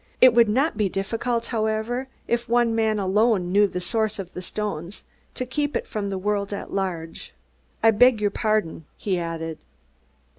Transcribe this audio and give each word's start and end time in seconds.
It 0.19 0.33
would 0.33 0.49
not 0.49 0.77
be 0.77 0.89
difficult, 0.89 1.45
however, 1.45 2.07
if 2.27 2.49
one 2.49 2.73
man 2.73 2.97
alone 2.97 3.51
knew 3.51 3.67
the 3.67 3.79
source 3.79 4.17
of 4.17 4.33
the 4.33 4.41
stones, 4.41 5.03
to 5.35 5.45
keep 5.45 5.77
it 5.77 5.85
from 5.85 6.09
the 6.09 6.17
world 6.17 6.51
at 6.51 6.73
large. 6.73 7.35
I 7.83 7.91
beg 7.91 8.19
your 8.19 8.31
pardon," 8.31 8.85
he 8.97 9.19
added. 9.19 9.59